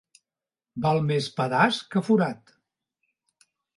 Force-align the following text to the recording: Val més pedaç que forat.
Val 0.85 1.01
més 1.11 1.27
pedaç 1.41 1.77
que 1.93 2.03
forat. 2.09 2.55